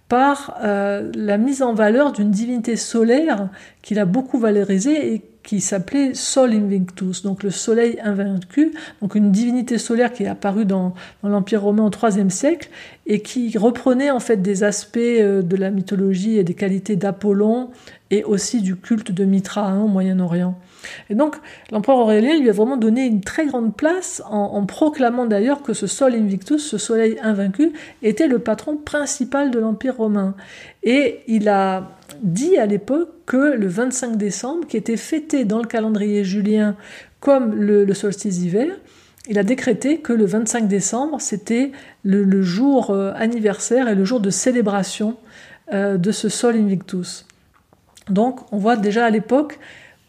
par 0.08 0.58
euh, 0.62 1.10
la 1.16 1.38
mise 1.38 1.62
en 1.62 1.74
valeur 1.74 2.12
d'une 2.12 2.32
divinité 2.32 2.76
solaire 2.76 3.48
qu'il 3.82 3.98
a 3.98 4.06
beaucoup 4.06 4.40
valorisée 4.40 5.14
et 5.14 5.22
qui 5.44 5.62
s'appelait 5.62 6.14
Sol 6.14 6.54
Invictus, 6.54 7.24
donc 7.24 7.44
le 7.44 7.50
soleil 7.50 7.98
invaincu, 8.04 8.74
donc 9.02 9.16
une 9.16 9.32
divinité 9.32 9.78
solaire 9.78 10.12
qui 10.12 10.24
est 10.24 10.28
apparue 10.28 10.66
dans, 10.66 10.94
l'Empire 11.24 11.62
romain 11.62 11.84
au 11.84 12.08
IIIe 12.08 12.30
siècle 12.30 12.70
et 13.08 13.22
qui 13.22 13.58
reprenait 13.58 14.12
en 14.12 14.20
fait 14.20 14.38
des 14.38 14.64
aspects 14.64 14.98
euh, 14.98 15.42
de 15.42 15.56
la 15.56 15.72
mythologie 15.72 16.38
et 16.38 16.44
des 16.44 16.56
qualités 16.56 16.96
d'Apollon 16.96 17.70
et 18.12 18.24
aussi 18.24 18.62
du 18.62 18.76
culte 18.76 19.12
de 19.12 19.24
Mitra 19.24 19.68
hein, 19.68 19.80
au 19.80 19.88
Moyen-Orient. 19.88 20.58
Et 21.10 21.16
donc, 21.16 21.36
l'empereur 21.72 22.00
Aurélien 22.00 22.40
lui 22.40 22.50
a 22.50 22.54
vraiment 22.54 22.78
donné 22.78 23.06
une 23.06 23.22
très 23.22 23.46
grande 23.46 23.76
place 23.76 24.22
en, 24.30 24.66
proclamant 24.66 25.26
d'ailleurs 25.26 25.62
que 25.62 25.74
ce 25.74 25.88
Sol 25.88 26.16
Invictus, 26.16 26.66
ce 26.66 26.78
soleil 26.78 27.18
invaincu, 27.22 27.74
était 28.02 28.28
le 28.28 28.40
patron 28.40 28.78
principal 28.78 29.52
de 29.52 29.60
l'Empire 29.60 29.98
romain. 29.98 30.36
Et 30.84 31.20
il 31.28 31.50
a 31.50 31.92
dit 32.22 32.58
à 32.58 32.66
l'époque 32.66 33.10
que 33.26 33.56
le 33.56 33.68
25 33.68 34.18
décembre, 34.18 34.68
qui 34.68 34.78
était 34.78 34.98
fêté 34.98 35.46
dans 35.46 35.60
le 35.60 35.68
calendrier 35.68 36.24
julien 36.24 36.76
comme 37.20 37.54
le, 37.56 37.94
solstice 37.94 38.40
d'hiver, 38.40 38.76
il 39.28 39.38
a 39.38 39.44
décrété 39.44 40.00
que 40.00 40.14
le 40.14 40.26
25 40.26 40.68
décembre, 40.68 41.22
c'était 41.22 41.72
le, 42.04 42.42
jour 42.42 42.90
euh, 42.90 43.14
anniversaire 43.16 43.88
et 43.88 43.94
le 43.94 44.04
jour 44.04 44.20
de 44.20 44.32
célébration 44.32 45.18
euh, 45.74 45.98
de 45.98 46.12
ce 46.12 46.28
Sol 46.30 46.56
Invictus. 46.56 47.28
Donc, 48.10 48.40
on 48.52 48.58
voit 48.58 48.76
déjà 48.76 49.06
à 49.06 49.10
l'époque 49.12 49.60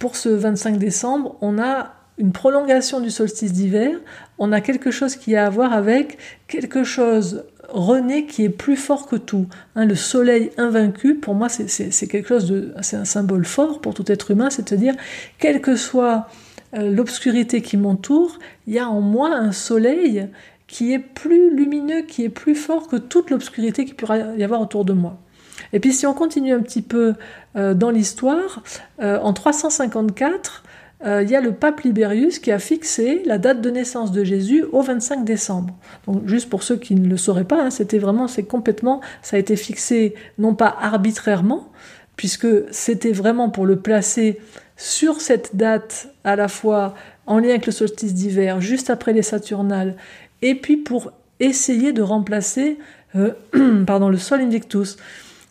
pour 0.02 0.16
ce 0.16 0.30
25 0.30 0.78
décembre, 0.78 1.36
on 1.42 1.60
a 1.60 1.92
une 2.18 2.32
prolongation 2.32 2.98
du 2.98 3.08
solstice 3.08 3.52
d'hiver, 3.52 4.00
on 4.36 4.50
a 4.50 4.60
quelque 4.60 4.90
chose 4.90 5.14
qui 5.14 5.36
a 5.36 5.46
à 5.46 5.48
voir 5.48 5.72
avec 5.72 6.18
quelque 6.48 6.82
chose 6.82 7.44
rené 7.68 8.26
qui 8.26 8.42
est 8.42 8.48
plus 8.48 8.74
fort 8.74 9.06
que 9.06 9.14
tout. 9.14 9.46
Hein, 9.76 9.84
le 9.84 9.94
soleil 9.94 10.50
invaincu, 10.56 11.14
pour 11.14 11.36
moi, 11.36 11.48
c'est 11.48 12.08
quelque 12.08 12.26
chose 12.26 12.50
de, 12.50 12.74
c'est 12.82 12.96
un 12.96 13.04
symbole 13.04 13.44
fort 13.44 13.80
pour 13.80 13.94
tout 13.94 14.10
être 14.10 14.32
humain, 14.32 14.50
c'est 14.50 14.72
de 14.72 14.76
dire, 14.76 14.94
quelle 15.38 15.60
que 15.60 15.76
soit 15.76 16.26
euh, 16.74 16.90
l'obscurité 16.90 17.62
qui 17.62 17.76
m'entoure, 17.76 18.40
il 18.66 18.74
y 18.74 18.80
a 18.80 18.88
en 18.88 19.00
moi 19.00 19.32
un 19.32 19.52
soleil 19.52 20.26
qui 20.66 20.92
est 20.92 20.98
plus 20.98 21.54
lumineux, 21.54 22.02
qui 22.02 22.24
est 22.24 22.28
plus 22.28 22.56
fort 22.56 22.88
que 22.88 22.96
toute 22.96 23.30
l'obscurité 23.30 23.84
qui 23.84 23.94
pourrait 23.94 24.36
y 24.36 24.42
avoir 24.42 24.62
autour 24.62 24.84
de 24.84 24.94
moi. 24.94 25.16
Et 25.72 25.80
puis 25.80 25.92
si 25.92 26.06
on 26.06 26.14
continue 26.14 26.52
un 26.52 26.60
petit 26.60 26.82
peu 26.82 27.14
euh, 27.56 27.74
dans 27.74 27.90
l'histoire, 27.90 28.62
euh, 29.00 29.18
en 29.20 29.32
354, 29.32 30.62
euh, 31.04 31.22
il 31.22 31.30
y 31.30 31.34
a 31.34 31.40
le 31.40 31.52
pape 31.52 31.80
Libérius 31.80 32.38
qui 32.38 32.52
a 32.52 32.58
fixé 32.58 33.22
la 33.26 33.38
date 33.38 33.60
de 33.60 33.70
naissance 33.70 34.12
de 34.12 34.22
Jésus 34.22 34.64
au 34.70 34.82
25 34.82 35.24
décembre. 35.24 35.74
Donc 36.06 36.26
juste 36.26 36.48
pour 36.48 36.62
ceux 36.62 36.76
qui 36.76 36.94
ne 36.94 37.08
le 37.08 37.16
sauraient 37.16 37.44
pas, 37.44 37.64
hein, 37.64 37.70
c'était 37.70 37.98
vraiment, 37.98 38.28
c'est 38.28 38.44
complètement, 38.44 39.00
ça 39.20 39.36
a 39.36 39.38
été 39.38 39.56
fixé 39.56 40.14
non 40.38 40.54
pas 40.54 40.76
arbitrairement, 40.80 41.68
puisque 42.16 42.46
c'était 42.70 43.12
vraiment 43.12 43.50
pour 43.50 43.66
le 43.66 43.76
placer 43.76 44.40
sur 44.76 45.20
cette 45.20 45.56
date 45.56 46.08
à 46.24 46.36
la 46.36 46.48
fois 46.48 46.94
en 47.26 47.38
lien 47.38 47.50
avec 47.50 47.66
le 47.66 47.72
solstice 47.72 48.14
d'hiver, 48.14 48.60
juste 48.60 48.90
après 48.90 49.12
les 49.12 49.22
Saturnales, 49.22 49.96
et 50.40 50.54
puis 50.54 50.76
pour 50.76 51.12
essayer 51.40 51.92
de 51.92 52.02
remplacer 52.02 52.78
pardon, 53.86 54.08
le 54.08 54.18
Sol 54.18 54.40
Invictus. 54.40 54.96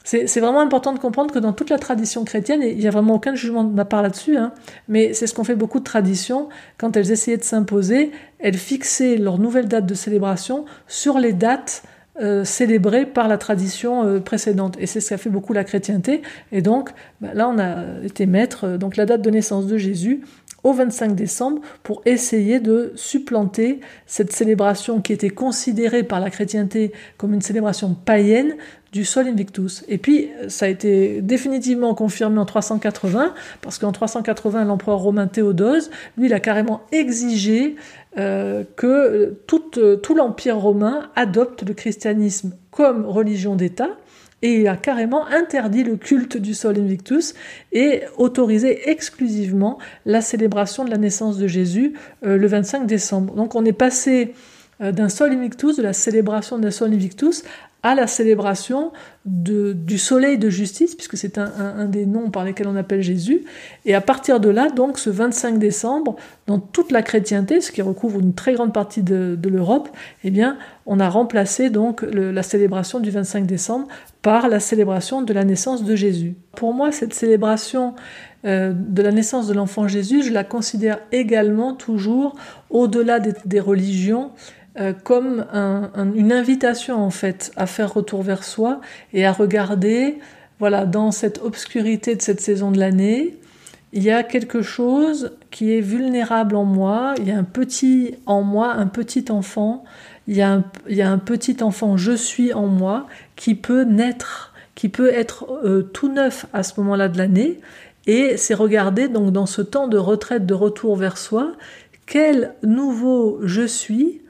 C'est 0.03 0.39
vraiment 0.39 0.61
important 0.61 0.93
de 0.93 0.99
comprendre 0.99 1.31
que 1.31 1.39
dans 1.39 1.53
toute 1.53 1.69
la 1.69 1.77
tradition 1.77 2.23
chrétienne, 2.25 2.61
il 2.63 2.77
n'y 2.77 2.87
a 2.87 2.91
vraiment 2.91 3.15
aucun 3.15 3.35
jugement 3.35 3.63
de 3.63 3.73
ma 3.73 3.85
part 3.85 4.01
là-dessus, 4.01 4.35
hein, 4.35 4.51
mais 4.87 5.13
c'est 5.13 5.27
ce 5.27 5.35
qu'ont 5.35 5.43
fait 5.43 5.55
beaucoup 5.55 5.79
de 5.79 5.83
traditions, 5.83 6.49
quand 6.79 6.97
elles 6.97 7.11
essayaient 7.11 7.37
de 7.37 7.43
s'imposer, 7.43 8.11
elles 8.39 8.57
fixaient 8.57 9.17
leur 9.17 9.37
nouvelle 9.37 9.67
date 9.67 9.85
de 9.85 9.93
célébration 9.93 10.65
sur 10.87 11.19
les 11.19 11.33
dates 11.33 11.83
euh, 12.19 12.43
célébrées 12.43 13.05
par 13.05 13.27
la 13.27 13.37
tradition 13.37 14.03
euh, 14.03 14.19
précédente. 14.19 14.75
Et 14.79 14.85
c'est 14.85 14.99
ce 14.99 15.09
qu'a 15.09 15.17
fait 15.17 15.29
beaucoup 15.29 15.53
la 15.53 15.63
chrétienté. 15.63 16.21
Et 16.51 16.61
donc, 16.61 16.89
bah, 17.21 17.29
là, 17.33 17.47
on 17.47 17.57
a 17.57 18.03
été 18.03 18.25
maître, 18.25 18.65
euh, 18.65 18.77
donc 18.77 18.97
la 18.97 19.05
date 19.05 19.21
de 19.21 19.29
naissance 19.29 19.65
de 19.65 19.77
Jésus, 19.77 20.21
au 20.63 20.73
25 20.73 21.15
décembre 21.15 21.61
pour 21.83 22.01
essayer 22.05 22.59
de 22.59 22.91
supplanter 22.95 23.79
cette 24.05 24.31
célébration 24.33 25.01
qui 25.01 25.13
était 25.13 25.29
considérée 25.29 26.03
par 26.03 26.19
la 26.19 26.29
chrétienté 26.29 26.91
comme 27.17 27.33
une 27.33 27.41
célébration 27.41 27.93
païenne 27.93 28.55
du 28.91 29.05
Sol 29.05 29.27
Invictus. 29.27 29.83
Et 29.87 29.97
puis, 29.97 30.29
ça 30.49 30.65
a 30.65 30.69
été 30.69 31.21
définitivement 31.21 31.93
confirmé 31.95 32.39
en 32.39 32.45
380, 32.45 33.33
parce 33.61 33.77
qu'en 33.77 33.91
380, 33.91 34.65
l'empereur 34.65 34.99
romain 34.99 35.27
Théodose, 35.27 35.91
lui, 36.17 36.27
il 36.27 36.33
a 36.33 36.39
carrément 36.39 36.81
exigé 36.91 37.75
euh, 38.17 38.63
que 38.75 39.39
tout, 39.47 39.63
tout 40.03 40.15
l'Empire 40.15 40.57
romain 40.57 41.09
adopte 41.15 41.63
le 41.63 41.73
christianisme 41.73 42.53
comme 42.71 43.05
religion 43.05 43.55
d'État, 43.55 43.89
et 44.41 44.61
il 44.61 44.67
a 44.67 44.75
carrément 44.75 45.25
interdit 45.27 45.83
le 45.83 45.95
culte 45.97 46.37
du 46.37 46.53
Sol 46.53 46.77
Invictus 46.77 47.35
et 47.71 48.01
autorisé 48.17 48.89
exclusivement 48.89 49.77
la 50.05 50.21
célébration 50.21 50.83
de 50.83 50.89
la 50.89 50.97
naissance 50.97 51.37
de 51.37 51.47
Jésus 51.47 51.93
euh, 52.25 52.37
le 52.37 52.47
25 52.47 52.87
décembre. 52.87 53.35
Donc 53.35 53.55
on 53.55 53.63
est 53.65 53.71
passé 53.71 54.33
euh, 54.81 54.91
d'un 54.91 55.09
Sol 55.09 55.31
Invictus, 55.31 55.77
de 55.77 55.83
la 55.83 55.93
célébration 55.93 56.57
d'un 56.57 56.71
Sol 56.71 56.91
Invictus, 56.91 57.43
à 57.83 57.95
la 57.95 58.05
célébration 58.05 58.91
du 59.25 59.97
soleil 59.97 60.37
de 60.37 60.49
justice, 60.49 60.95
puisque 60.95 61.17
c'est 61.17 61.37
un, 61.37 61.85
des 61.85 62.05
noms 62.05 62.29
par 62.29 62.43
lesquels 62.43 62.67
on 62.67 62.75
appelle 62.75 63.01
Jésus. 63.01 63.45
Et 63.85 63.95
à 63.95 64.01
partir 64.01 64.39
de 64.39 64.49
là, 64.49 64.69
donc 64.69 64.99
ce 64.99 65.09
25 65.09 65.57
décembre, 65.57 66.15
dans 66.47 66.59
toute 66.59 66.91
la 66.91 67.01
chrétienté, 67.01 67.61
ce 67.61 67.71
qui 67.71 67.81
recouvre 67.81 68.19
une 68.19 68.33
très 68.33 68.53
grande 68.53 68.73
partie 68.73 69.03
de, 69.03 69.37
l'Europe, 69.49 69.89
eh 70.23 70.31
bien, 70.31 70.57
on 70.85 70.99
a 70.99 71.09
remplacé 71.09 71.69
donc 71.69 72.03
la 72.03 72.43
célébration 72.43 72.99
du 72.99 73.09
25 73.09 73.45
décembre 73.45 73.87
par 74.21 74.47
la 74.47 74.59
célébration 74.59 75.21
de 75.21 75.33
la 75.33 75.43
naissance 75.43 75.83
de 75.83 75.95
Jésus. 75.95 76.35
Pour 76.55 76.73
moi, 76.73 76.91
cette 76.91 77.13
célébration 77.13 77.95
euh, 78.45 78.73
de 78.73 79.01
la 79.01 79.11
naissance 79.11 79.47
de 79.47 79.53
l'enfant 79.53 79.87
Jésus, 79.87 80.23
je 80.23 80.31
la 80.31 80.43
considère 80.43 80.99
également 81.11 81.73
toujours 81.73 82.35
au-delà 82.69 83.19
des 83.19 83.59
religions 83.59 84.31
euh, 84.79 84.93
comme 84.93 85.45
une 86.15 86.31
invitation 86.31 86.95
en 86.95 87.09
fait 87.09 87.51
à 87.57 87.65
faire 87.65 87.93
retour 87.93 88.23
vers 88.23 88.43
soi 88.43 88.79
et 89.13 89.25
à 89.25 89.33
regarder, 89.33 90.17
voilà, 90.59 90.85
dans 90.85 91.11
cette 91.11 91.41
obscurité 91.41 92.15
de 92.15 92.21
cette 92.21 92.39
saison 92.39 92.71
de 92.71 92.79
l'année, 92.79 93.37
il 93.93 94.03
y 94.03 94.11
a 94.11 94.23
quelque 94.23 94.61
chose 94.61 95.31
qui 95.49 95.73
est 95.73 95.81
vulnérable 95.81 96.55
en 96.55 96.63
moi, 96.63 97.13
il 97.17 97.27
y 97.27 97.31
a 97.31 97.37
un 97.37 97.43
petit 97.43 98.15
en 98.25 98.41
moi, 98.41 98.71
un 98.71 98.87
petit 98.87 99.25
enfant, 99.29 99.83
il 100.27 100.37
y 100.37 100.41
a 100.41 100.61
un, 101.11 101.17
petit 101.17 101.57
enfant 101.61 101.97
je 101.97 102.13
suis 102.13 102.53
en 102.53 102.67
moi 102.67 103.07
qui 103.35 103.55
peut 103.55 103.83
naître, 103.83 104.53
qui 104.75 104.87
peut 104.87 105.09
être 105.09 105.51
euh, 105.65 105.81
tout 105.81 106.09
neuf 106.09 106.45
à 106.53 106.63
ce 106.63 106.79
moment-là 106.79 107.09
de 107.09 107.17
l'année. 107.17 107.59
Et 108.07 108.37
c'est 108.37 108.53
regarder 108.53 109.09
donc 109.09 109.31
dans 109.31 109.45
ce 109.45 109.61
temps 109.61 109.87
de 109.87 109.97
retraite, 109.97 110.45
de 110.45 110.53
retour 110.53 110.95
vers 110.95 111.17
soi, 111.17 111.51
quel 112.05 112.55
nouveau 112.63 113.39
je 113.43 113.67
suis 113.67 114.21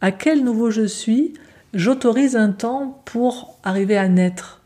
à 0.00 0.12
quel 0.12 0.44
nouveau 0.44 0.70
je 0.70 0.86
suis, 0.86 1.34
j'autorise 1.74 2.36
un 2.36 2.50
temps 2.50 3.02
pour 3.04 3.58
arriver 3.62 3.96
à 3.96 4.08
naître. 4.08 4.60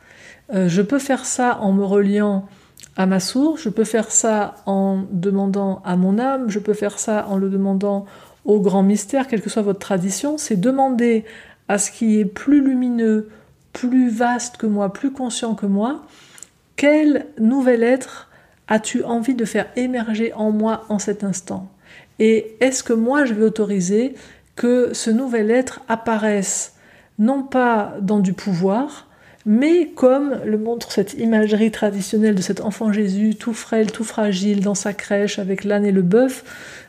Euh, 0.53 0.69
je 0.69 0.83
peux 0.83 0.99
faire 0.99 1.25
ça 1.25 1.59
en 1.61 1.73
me 1.73 1.85
reliant 1.85 2.47
à 2.97 3.07
ma 3.07 3.21
source, 3.21 3.63
je 3.63 3.69
peux 3.69 3.85
faire 3.85 4.11
ça 4.11 4.57
en 4.67 5.05
demandant 5.11 5.83
à 5.85 5.97
mon 5.97 6.19
âme, 6.19 6.49
je 6.49 6.59
peux 6.59 6.75
faire 6.75 6.99
ça 6.99 7.27
en 7.29 7.37
le 7.37 7.49
demandant 7.49 8.07
au 8.45 8.61
grand 8.61 8.83
mystère, 8.83 9.27
quelle 9.27 9.41
que 9.41 9.51
soit 9.51 9.63
votre 9.63 9.79
tradition, 9.79 10.39
c'est 10.39 10.57
demander 10.57 11.25
à 11.69 11.79
ce 11.79 11.91
qui 11.91 12.21
est 12.21 12.25
plus 12.25 12.63
lumineux, 12.63 13.31
plus 13.73 14.11
vaste 14.11 14.59
que 14.59 14.67
moi, 14.67 14.93
plus 14.93 15.13
conscient 15.13 15.55
que 15.55 15.67
moi, 15.67 16.05
quel 16.77 17.27
nouvel 17.41 17.83
être 17.83 18.29
as-tu 18.69 19.03
envie 19.05 19.35
de 19.35 19.45
faire 19.45 19.67
émerger 19.77 20.33
en 20.35 20.51
moi 20.51 20.85
en 20.89 20.99
cet 20.99 21.25
instant? 21.25 21.71
Et 22.19 22.57
est-ce 22.61 22.83
que 22.83 22.93
moi 22.93 23.25
je 23.25 23.35
vais 23.35 23.45
autoriser 23.45 24.15
que 24.57 24.91
ce 24.93 25.11
nouvel 25.11 25.51
être 25.51 25.81
apparaisse 25.89 26.75
non 27.19 27.43
pas 27.43 27.95
dans 28.01 28.21
du 28.21 28.33
pouvoir, 28.33 29.09
mais 29.47 29.89
comme 29.89 30.41
le 30.45 30.59
montre 30.59 30.91
cette 30.91 31.15
imagerie 31.15 31.71
traditionnelle 31.71 32.35
de 32.35 32.43
cet 32.43 32.61
enfant 32.61 32.93
Jésus, 32.93 33.35
tout 33.35 33.53
frêle, 33.53 33.93
tout 33.93 34.05
fragile, 34.05 34.61
dans 34.61 34.75
sa 34.75 34.95
crèche, 34.95 35.39
avec 35.39 35.65
l'âne 35.65 35.85
et 35.85 35.93
le 35.93 36.03
bœuf, 36.03 36.45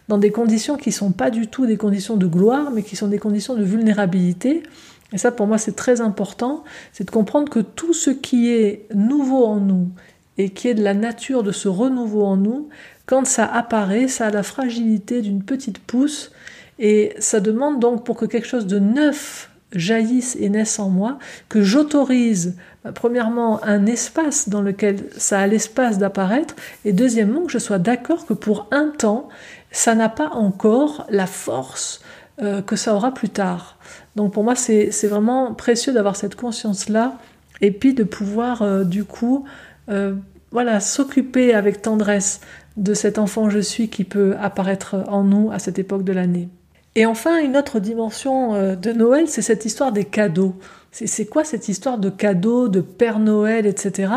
dans 0.07 0.17
des 0.17 0.31
conditions 0.31 0.77
qui 0.77 0.89
ne 0.89 0.93
sont 0.93 1.11
pas 1.11 1.31
du 1.31 1.47
tout 1.47 1.65
des 1.65 1.77
conditions 1.77 2.15
de 2.15 2.27
gloire, 2.27 2.71
mais 2.71 2.83
qui 2.83 2.95
sont 2.95 3.07
des 3.07 3.19
conditions 3.19 3.55
de 3.55 3.63
vulnérabilité. 3.63 4.63
Et 5.11 5.17
ça, 5.17 5.31
pour 5.31 5.47
moi, 5.47 5.57
c'est 5.57 5.75
très 5.75 6.01
important, 6.01 6.63
c'est 6.93 7.03
de 7.03 7.11
comprendre 7.11 7.49
que 7.49 7.59
tout 7.59 7.93
ce 7.93 8.09
qui 8.09 8.51
est 8.51 8.87
nouveau 8.93 9.45
en 9.45 9.59
nous, 9.59 9.89
et 10.37 10.49
qui 10.49 10.67
est 10.67 10.73
de 10.73 10.83
la 10.83 10.93
nature 10.93 11.43
de 11.43 11.51
ce 11.51 11.67
renouveau 11.67 12.25
en 12.25 12.37
nous, 12.37 12.69
quand 13.05 13.25
ça 13.25 13.45
apparaît, 13.45 14.07
ça 14.07 14.27
a 14.27 14.31
la 14.31 14.43
fragilité 14.43 15.21
d'une 15.21 15.43
petite 15.43 15.79
pousse 15.79 16.31
et 16.79 17.13
ça 17.19 17.39
demande 17.39 17.79
donc 17.79 18.03
pour 18.03 18.17
que 18.17 18.25
quelque 18.25 18.47
chose 18.47 18.67
de 18.67 18.79
neuf 18.79 19.49
jaillisse 19.71 20.37
et 20.39 20.49
naisse 20.49 20.79
en 20.79 20.89
moi, 20.89 21.19
que 21.49 21.61
j'autorise 21.61 22.55
bah, 22.83 22.91
premièrement 22.93 23.63
un 23.63 23.85
espace 23.85 24.49
dans 24.49 24.61
lequel 24.61 25.05
ça 25.17 25.39
a 25.39 25.47
l'espace 25.47 25.97
d'apparaître, 25.97 26.55
et 26.85 26.93
deuxièmement 26.93 27.45
que 27.45 27.51
je 27.51 27.57
sois 27.57 27.79
d'accord 27.79 28.25
que 28.25 28.33
pour 28.33 28.67
un 28.71 28.89
temps, 28.89 29.29
ça 29.71 29.95
n'a 29.95 30.09
pas 30.09 30.29
encore 30.29 31.05
la 31.09 31.27
force 31.27 32.01
euh, 32.41 32.61
que 32.61 32.75
ça 32.75 32.95
aura 32.95 33.13
plus 33.13 33.29
tard. 33.29 33.77
Donc 34.15 34.33
pour 34.33 34.43
moi, 34.43 34.55
c'est 34.55 35.07
vraiment 35.07 35.53
précieux 35.53 35.93
d'avoir 35.93 36.15
cette 36.15 36.35
conscience-là, 36.35 37.17
et 37.61 37.71
puis 37.71 37.93
de 37.93 38.03
pouvoir 38.03 38.61
euh, 38.61 38.83
du 38.83 39.03
coup, 39.03 39.45
euh, 39.89 40.15
voilà, 40.51 40.79
s'occuper 40.79 41.53
avec 41.53 41.81
tendresse 41.81 42.39
de 42.77 42.93
cet 42.93 43.19
enfant 43.19 43.49
je 43.49 43.59
suis 43.59 43.89
qui 43.89 44.03
peut 44.03 44.35
apparaître 44.39 45.03
en 45.07 45.23
nous 45.23 45.51
à 45.51 45.59
cette 45.59 45.79
époque 45.79 46.03
de 46.03 46.13
l'année. 46.13 46.49
Et 46.95 47.05
enfin, 47.05 47.39
une 47.39 47.57
autre 47.57 47.79
dimension 47.79 48.55
euh, 48.55 48.75
de 48.75 48.91
Noël, 48.91 49.27
c'est 49.27 49.41
cette 49.41 49.65
histoire 49.65 49.91
des 49.91 50.05
cadeaux. 50.05 50.55
C'est 50.91 51.25
quoi 51.25 51.43
cette 51.43 51.67
histoire 51.67 51.97
de 51.97 52.09
cadeaux, 52.09 52.69
de 52.69 52.79
Père 52.79 53.19
Noël, 53.19 53.65
etc. 53.65 54.13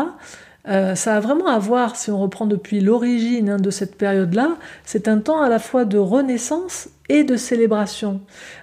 Euh, 0.69 0.95
ça 0.95 1.17
a 1.17 1.19
vraiment 1.19 1.47
à 1.47 1.59
voir, 1.59 1.97
si 1.97 2.09
on 2.09 2.17
reprend 2.17 2.45
depuis 2.45 2.79
l'origine 2.79 3.49
hein, 3.49 3.57
de 3.57 3.69
cette 3.69 3.95
période-là, 3.95 4.55
c'est 4.85 5.09
un 5.09 5.17
temps 5.17 5.41
à 5.41 5.49
la 5.49 5.59
fois 5.59 5.83
de 5.83 5.97
renaissance 5.97 6.87
et 7.09 7.25
de 7.25 7.35
célébration. 7.35 8.21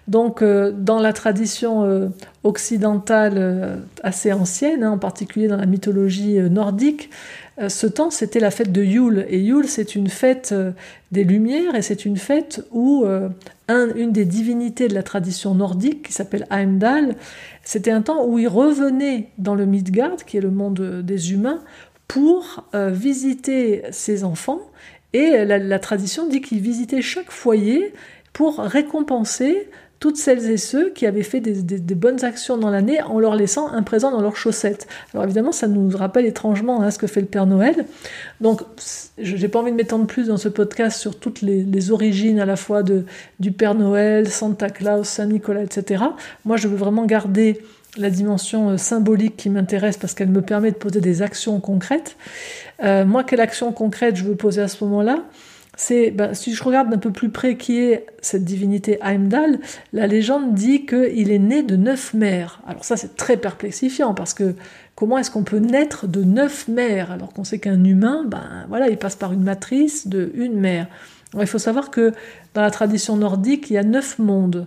Donc, 0.09 0.41
euh, 0.41 0.73
dans 0.73 0.99
la 0.99 1.13
tradition 1.13 2.11
occidentale 2.43 3.83
assez 4.03 4.33
ancienne, 4.33 4.83
hein, 4.83 4.93
en 4.93 4.99
particulier 4.99 5.47
dans 5.47 5.59
la 5.59 5.67
mythologie 5.67 6.39
nordique, 6.39 7.11
ce 7.69 7.87
temps, 7.87 8.11
c'était 8.11 8.41
la 8.41 8.51
fête 8.51 8.71
de 8.73 8.83
Yule. 8.83 9.27
Et 9.29 9.39
Yule, 9.41 9.69
c'est 9.69 9.95
une 9.95 10.09
fête 10.09 10.51
euh, 10.53 10.73
des 11.11 11.25
Lumières 11.25 11.75
et 11.75 11.83
c'est 11.83 12.05
une 12.05 12.19
fête 12.19 12.63
où 12.71 13.05
euh, 13.07 13.29
une 13.69 14.13
des 14.13 14.25
divinités 14.27 14.89
de 14.89 14.95
la 14.95 15.03
tradition 15.03 15.55
nordique, 15.55 16.07
qui 16.07 16.13
s'appelle 16.13 16.47
Heimdall, 16.51 17.15
c'était 17.63 17.91
un 17.91 18.03
temps 18.03 18.27
où 18.27 18.39
il 18.39 18.49
revenait 18.49 19.29
dans 19.39 19.55
le 19.55 19.65
Midgard, 19.67 20.17
qui 20.27 20.37
est 20.37 20.41
le 20.41 20.51
monde 20.51 21.03
des 21.03 21.33
humains, 21.33 21.61
pour 22.07 22.65
visiter 22.73 23.83
ses 23.91 24.23
enfants. 24.23 24.61
Et 25.13 25.45
la 25.45 25.79
tradition 25.81 26.29
dit 26.29 26.41
qu'il 26.41 26.61
visitait 26.61 27.03
chaque 27.03 27.33
foyer 27.33 27.93
pour 28.33 28.59
récompenser 28.59 29.69
toutes 29.99 30.17
celles 30.17 30.51
et 30.51 30.57
ceux 30.57 30.91
qui 30.91 31.07
avaient 31.07 31.23
fait 31.23 31.41
des, 31.41 31.95
bonnes 31.95 32.25
actions 32.25 32.59
dans 32.59 32.71
l'année 32.71 33.01
en 33.03 33.19
leur 33.19 33.35
laissant 33.35 33.69
un 33.69 33.83
présent 33.83 34.11
dans 34.11 34.21
leurs 34.21 34.37
chaussettes. 34.37 34.87
Alors 35.15 35.25
évidemment, 35.25 35.53
ça 35.53 35.67
nous 35.67 35.97
rappelle 35.97 36.27
étrangement 36.27 36.83
hein, 36.83 36.91
ce 36.91 36.99
que 36.99 37.07
fait 37.07 37.21
le 37.21 37.27
Père 37.27 37.47
Noël. 37.47 37.87
Donc, 38.41 38.61
j'ai 39.19 39.49
pas 39.49 39.61
envie 39.61 39.71
de 39.71 39.77
m'étendre 39.77 40.07
plus 40.07 40.29
dans 40.29 40.37
ce 40.37 40.49
podcast 40.49 41.01
sur 41.01 41.19
toutes 41.19 41.41
les, 41.41 41.91
origines 41.91 42.41
à 42.41 42.47
la 42.47 42.57
fois 42.57 42.83
du 42.83 43.53
Père 43.53 43.75
Noël, 43.75 44.29
Santa 44.29 44.71
Claus, 44.71 45.09
Saint 45.09 45.27
Nicolas, 45.27 45.63
etc. 45.63 46.05
Moi, 46.45 46.57
je 46.57 46.69
veux 46.69 46.77
vraiment 46.77 47.05
garder 47.07 47.61
la 47.97 48.11
dimension 48.11 48.71
euh, 48.71 48.77
symbolique 48.77 49.37
qui 49.37 49.51
m'intéresse 49.51 49.97
parce 49.97 50.15
qu'elle 50.15 50.29
me 50.29 50.43
permet 50.43 50.71
de 50.71 50.77
poser 50.77 51.01
des 51.01 51.23
actions 51.23 51.61
concrètes. 51.61 52.17
Euh, 52.83 53.05
moi, 53.05 53.25
quelle 53.25 53.41
action 53.41 53.73
concrète 53.73 54.17
je 54.17 54.25
veux 54.25 54.37
poser 54.37 54.63
à 54.63 54.69
ce 54.69 54.85
moment-là? 54.85 55.25
Ben, 55.91 56.35
si 56.35 56.55
je 56.55 56.65
regarde 56.65 56.91
d'un 56.91 56.99
peu 56.99 57.11
plus 57.11 57.29
près 57.29 57.57
qui 57.57 57.79
est 57.81 58.07
cette 58.23 58.45
divinité 58.45 58.99
Heimdall, 59.03 59.59
la 59.93 60.07
légende 60.07 60.55
dit 60.55 60.87
qu'il 60.87 61.31
est 61.31 61.39
né 61.39 61.63
de 61.63 61.77
neuf 61.77 62.15
mères. 62.15 62.61
Alors 62.67 62.85
ça, 62.85 62.97
c'est 62.97 63.17
très 63.17 63.37
perplexifiant 63.37 64.15
parce 64.15 64.35
que 64.35 64.55
comment 64.95 65.19
est-ce 65.19 65.31
qu'on 65.31 65.45
peut 65.45 65.59
naître 65.59 66.07
de 66.07 66.25
neuf 66.25 66.69
mères 66.69 67.13
alors 67.13 67.33
qu'on 67.33 67.45
sait 67.45 67.59
qu'un 67.59 67.85
humain, 67.85 68.25
ben 68.27 68.65
voilà, 68.69 68.89
il 68.89 68.97
passe 68.97 69.17
par 69.17 69.33
une 69.33 69.43
matrice 69.43 70.09
de 70.09 70.33
une 70.35 70.59
mère? 70.59 70.89
il 71.39 71.47
faut 71.47 71.59
savoir 71.59 71.91
que 71.91 72.13
dans 72.55 72.63
la 72.63 72.71
tradition 72.71 73.17
nordique, 73.17 73.69
il 73.69 73.75
y 73.75 73.79
a 73.79 73.83
neuf 73.83 74.19
mondes, 74.19 74.67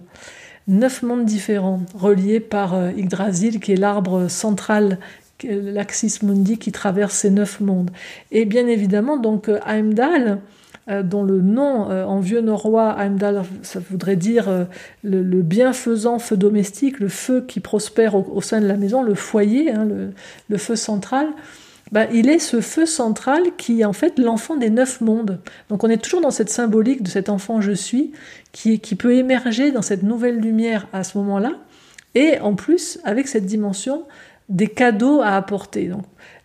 neuf 0.67 1.01
mondes 1.01 1.25
différents, 1.25 1.81
reliés 1.95 2.39
par 2.39 2.75
euh, 2.75 2.91
Yggdrasil, 2.95 3.59
qui 3.59 3.71
est 3.71 3.75
l'arbre 3.75 4.27
central 4.27 4.99
l'axis 5.43 6.21
mundi 6.21 6.57
qui 6.57 6.71
traverse 6.71 7.15
ces 7.15 7.29
neuf 7.29 7.59
mondes. 7.59 7.91
Et 8.31 8.45
bien 8.45 8.67
évidemment, 8.67 9.17
donc 9.17 9.49
euh, 9.49 9.59
Heimdall, 9.65 10.39
dont 11.03 11.23
le 11.23 11.41
nom 11.41 11.89
euh, 11.91 12.03
en 12.03 12.19
vieux 12.19 12.41
norrois, 12.41 12.95
Heimdall, 12.99 13.43
ça 13.61 13.79
voudrait 13.79 14.15
dire 14.15 14.49
euh, 14.49 14.65
le, 15.03 15.41
bienfaisant 15.41 16.17
feu 16.17 16.35
domestique, 16.35 16.99
le 16.99 17.09
feu 17.09 17.45
qui 17.47 17.59
prospère 17.59 18.15
au, 18.15 18.41
sein 18.41 18.59
de 18.59 18.67
la 18.67 18.75
maison, 18.75 19.03
le 19.03 19.13
foyer, 19.13 19.71
hein, 19.71 19.87
le, 20.49 20.57
feu 20.57 20.75
central. 20.75 21.27
Bah, 21.91 22.05
il 22.11 22.29
est 22.29 22.39
ce 22.39 22.61
feu 22.61 22.85
central 22.85 23.41
qui 23.57 23.81
est 23.81 23.85
en 23.85 23.93
fait 23.93 24.19
l'enfant 24.19 24.55
des 24.55 24.69
neuf 24.69 24.99
mondes. 25.01 25.39
Donc 25.69 25.83
on 25.83 25.89
est 25.89 26.01
toujours 26.01 26.21
dans 26.21 26.31
cette 26.31 26.49
symbolique 26.49 27.03
de 27.03 27.09
cet 27.09 27.29
enfant 27.29 27.61
je 27.61 27.71
suis 27.71 28.11
qui, 28.51 28.79
qui 28.79 28.95
peut 28.95 29.13
émerger 29.13 29.71
dans 29.71 29.81
cette 29.81 30.03
nouvelle 30.03 30.39
lumière 30.39 30.87
à 30.93 31.03
ce 31.03 31.17
moment-là. 31.19 31.53
Et 32.15 32.39
en 32.39 32.55
plus, 32.55 32.99
avec 33.03 33.27
cette 33.27 33.45
dimension 33.45 34.03
des 34.49 34.67
cadeaux 34.67 35.21
à 35.21 35.35
apporter. 35.35 35.91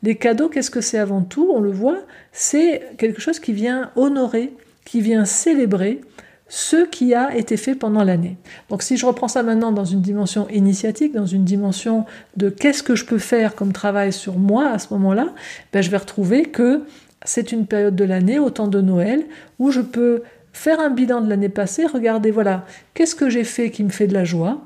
Les 0.03 0.17
cadeaux, 0.17 0.49
qu'est-ce 0.49 0.71
que 0.71 0.81
c'est 0.81 0.99
avant 0.99 1.23
tout? 1.23 1.51
On 1.53 1.61
le 1.61 1.71
voit, 1.71 1.99
c'est 2.33 2.83
quelque 2.99 3.21
chose 3.21 3.41
qui 3.41 3.53
vient 3.53 3.91
honorer, 3.97 4.53
qui 4.85 5.01
vient 5.01 5.25
célébrer 5.25 6.03
ce 6.47 6.85
qui 6.85 7.15
a 7.15 7.35
été 7.35 7.57
fait 7.57 7.75
pendant 7.75 8.05
l'année. 8.05 8.37
Donc 8.69 8.83
si 8.83 8.99
je 8.99 9.07
reprends 9.07 9.29
ça 9.29 9.43
maintenant 9.43 9.73
dans 9.73 9.87
une 9.87 10.03
dimension 10.03 10.47
initiatique, 10.51 11.15
dans 11.15 11.27
une 11.27 11.45
dimension 11.45 12.05
de 12.37 12.51
qu'est-ce 12.51 12.83
que 12.83 12.95
je 12.95 13.07
peux 13.07 13.19
faire 13.19 13.55
comme 13.55 13.73
travail 13.73 14.13
sur 14.13 14.39
moi 14.39 14.69
à 14.69 14.79
ce 14.79 14.93
moment-là, 14.93 15.29
ben 15.73 15.83
je 15.83 15.91
vais 15.91 15.97
retrouver 15.97 16.43
que 16.43 16.83
c'est 17.25 17.53
une 17.53 17.67
période 17.67 17.97
de 17.97 18.05
l'année, 18.05 18.39
au 18.39 18.51
temps 18.51 18.69
de 18.69 18.83
Noël, 18.83 19.25
où 19.59 19.71
je 19.71 19.81
peux 19.81 20.23
faire 20.53 20.79
un 20.79 20.91
bilan 20.91 21.23
de 21.23 21.31
l'année 21.31 21.49
passée, 21.49 21.87
regarder, 21.87 22.31
voilà, 22.31 22.67
qu'est-ce 22.93 23.15
que 23.15 23.31
j'ai 23.31 23.45
fait 23.45 23.71
qui 23.71 23.83
me 23.83 23.89
fait 23.89 24.07
de 24.07 24.15
la 24.15 24.25
joie, 24.25 24.61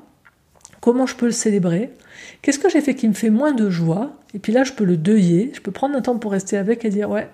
comment 0.81 1.05
je 1.05 1.15
peux 1.15 1.25
le 1.25 1.31
célébrer, 1.31 1.91
qu'est-ce 2.41 2.59
que 2.59 2.69
j'ai 2.69 2.81
fait 2.81 2.95
qui 2.95 3.07
me 3.07 3.13
fait 3.13 3.29
moins 3.29 3.51
de 3.51 3.69
joie, 3.69 4.11
et 4.33 4.39
puis 4.39 4.51
là, 4.51 4.63
je 4.63 4.73
peux 4.73 4.83
le 4.83 4.97
deuiller, 4.97 5.51
je 5.53 5.61
peux 5.61 5.71
prendre 5.71 5.95
un 5.95 6.01
temps 6.01 6.17
pour 6.17 6.31
rester 6.31 6.57
avec 6.57 6.85
et 6.85 6.89
dire, 6.89 7.09
ouais, 7.09 7.27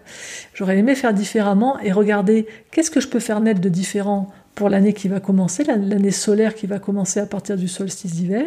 j'aurais 0.54 0.78
aimé 0.78 0.96
faire 0.96 1.14
différemment, 1.14 1.80
et 1.80 1.92
regarder 1.92 2.48
qu'est-ce 2.72 2.92
que 2.92 3.00
je 3.00 3.08
peux 3.08 3.20
faire 3.20 3.42
naître 3.42 3.62
de 3.62 3.70
différent 3.70 4.32
pour 4.56 4.70
l'année 4.70 4.94
qui 4.94 5.08
va 5.08 5.20
commencer, 5.20 5.64
l'année 5.64 6.12
solaire 6.12 6.56
qui 6.56 6.66
va 6.66 6.80
commencer 6.80 7.20
à 7.20 7.26
partir 7.26 7.58
du 7.58 7.68
solstice 7.68 8.14
d'hiver? 8.14 8.46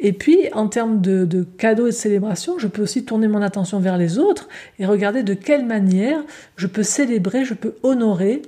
Et 0.00 0.12
puis, 0.12 0.38
en 0.52 0.68
termes 0.68 1.00
de, 1.00 1.24
de, 1.24 1.42
cadeaux 1.42 1.86
et 1.86 1.90
de 1.90 1.94
célébration, 1.94 2.58
je 2.58 2.66
peux 2.66 2.82
aussi 2.82 3.04
tourner 3.04 3.28
mon 3.28 3.42
attention 3.42 3.78
vers 3.78 3.96
les 3.96 4.18
autres 4.18 4.48
et 4.78 4.86
regarder 4.86 5.22
de 5.22 5.34
quelle 5.34 5.64
manière 5.64 6.22
je 6.56 6.66
peux 6.66 6.82
célébrer, 6.82 7.44
je 7.44 7.54
peux 7.54 7.74
honorer 7.82 8.42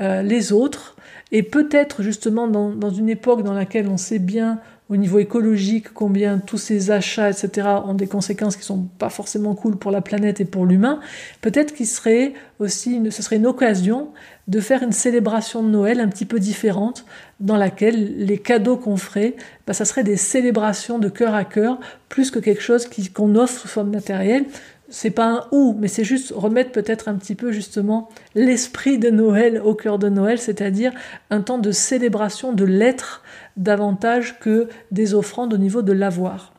euh, 0.00 0.22
les 0.22 0.52
autres. 0.52 0.96
Et 1.32 1.42
peut-être 1.42 2.02
justement 2.02 2.46
dans, 2.46 2.90
une 2.90 3.08
époque 3.08 3.42
dans 3.42 3.52
laquelle 3.52 3.88
on 3.88 3.96
sait 3.96 4.18
bien 4.18 4.60
au 4.90 4.96
niveau 4.96 5.18
écologique 5.18 5.92
combien 5.92 6.38
tous 6.38 6.56
ces 6.56 6.90
achats, 6.90 7.30
etc., 7.30 7.68
ont 7.84 7.94
des 7.94 8.06
conséquences 8.06 8.56
qui 8.56 8.64
sont 8.64 8.88
pas 8.98 9.10
forcément 9.10 9.54
cool 9.54 9.76
pour 9.76 9.90
la 9.90 10.00
planète 10.00 10.40
et 10.40 10.44
pour 10.46 10.64
l'humain, 10.64 11.00
peut-être 11.42 11.74
qu'il 11.74 11.86
serait 11.86 12.32
aussi, 12.58 12.94
une, 12.94 13.10
ce 13.10 13.22
serait 13.22 13.44
occasion 13.44 14.08
de 14.48 14.60
faire 14.60 14.82
une 14.82 14.92
célébration 14.92 15.62
de 15.62 15.68
Noël 15.68 16.00
un 16.00 16.08
petit 16.08 16.24
peu 16.24 16.38
différente, 16.38 17.04
dans 17.38 17.56
laquelle 17.56 18.16
les 18.16 18.38
cadeaux 18.38 18.76
qu'on 18.76 18.96
ferait, 18.96 19.36
bah, 19.66 19.74
ça 19.74 19.84
serait 19.84 20.04
des 20.04 20.16
célébrations 20.16 20.98
de 20.98 21.10
cœur 21.10 21.34
à 21.34 21.44
cœur, 21.44 21.78
plus 22.08 22.30
que 22.30 22.38
quelque 22.38 22.62
chose 22.62 22.88
qu'on 23.14 23.36
offre 23.36 23.60
sous 23.60 23.68
forme 23.68 23.90
matérielle 23.90 24.46
c'est 24.88 25.10
pas 25.10 25.26
un 25.26 25.44
ou, 25.52 25.76
mais 25.78 25.88
c'est 25.88 26.04
juste 26.04 26.32
remettre 26.34 26.72
peut-être 26.72 27.08
un 27.08 27.14
petit 27.14 27.34
peu 27.34 27.52
justement 27.52 28.08
l'esprit 28.34 28.98
de 28.98 29.10
Noël 29.10 29.60
au 29.62 29.74
cœur 29.74 29.98
de 29.98 30.08
Noël, 30.08 30.38
c'est-à-dire 30.38 30.92
un 31.30 31.42
temps 31.42 31.58
de 31.58 31.72
célébration 31.72 32.52
de 32.52 32.64
l'être 32.64 33.22
davantage 33.56 34.38
que 34.40 34.68
des 34.90 35.14
offrandes 35.14 35.52
au 35.52 35.58
niveau 35.58 35.82
de 35.82 35.92
l'avoir. 35.92 36.54